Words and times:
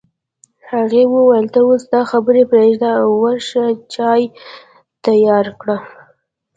هغې 0.71 1.03
وویل 1.13 1.45
ته 1.53 1.59
اوس 1.67 1.83
دا 1.93 2.01
خبرې 2.11 2.43
پرېږده 2.51 2.89
او 3.01 3.09
ورشه 3.23 3.63
چای 3.93 4.21
تيار 5.05 5.45
کړه 5.61 5.77